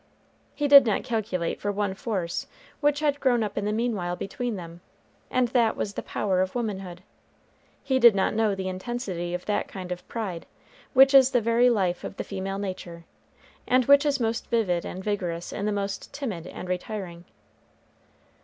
He 0.55 0.67
did 0.67 0.87
not 0.87 1.03
calculate 1.03 1.61
for 1.61 1.71
one 1.71 1.93
force 1.93 2.47
which 2.79 3.01
had 3.01 3.19
grown 3.19 3.43
up 3.43 3.55
in 3.55 3.65
the 3.65 3.71
meanwhile 3.71 4.15
between 4.15 4.55
them, 4.55 4.81
and 5.29 5.49
that 5.49 5.77
was 5.77 5.93
the 5.93 6.01
power 6.01 6.41
of 6.41 6.55
womanhood. 6.55 7.03
He 7.83 7.99
did 7.99 8.15
not 8.15 8.33
know 8.33 8.55
the 8.55 8.67
intensity 8.67 9.35
of 9.35 9.45
that 9.45 9.67
kind 9.67 9.91
of 9.91 10.07
pride, 10.07 10.47
which 10.93 11.13
is 11.13 11.29
the 11.29 11.39
very 11.39 11.69
life 11.69 12.03
of 12.03 12.17
the 12.17 12.23
female 12.23 12.57
nature, 12.57 13.05
and 13.67 13.85
which 13.85 14.03
is 14.03 14.19
most 14.19 14.49
vivid 14.49 14.85
and 14.85 15.03
vigorous 15.03 15.53
in 15.53 15.67
the 15.67 15.71
most 15.71 16.11
timid 16.11 16.47
and 16.47 16.67
retiring. 16.67 17.25